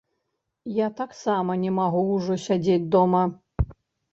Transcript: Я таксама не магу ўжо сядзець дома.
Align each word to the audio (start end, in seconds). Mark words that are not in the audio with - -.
Я 0.77 0.87
таксама 1.01 1.57
не 1.65 1.73
магу 1.81 2.01
ўжо 2.15 2.39
сядзець 2.47 2.81
дома. 2.97 3.23